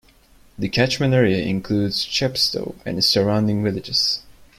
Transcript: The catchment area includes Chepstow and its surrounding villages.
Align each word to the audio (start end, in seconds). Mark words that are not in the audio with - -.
The 0.57 0.67
catchment 0.67 1.13
area 1.13 1.45
includes 1.45 2.03
Chepstow 2.07 2.73
and 2.87 2.97
its 2.97 3.05
surrounding 3.05 3.63
villages. 3.63 4.23